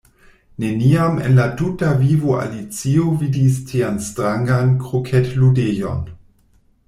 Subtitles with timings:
[0.61, 6.01] Neniam en la tuta vivo Alicio vidis tian strangan kroketludejon.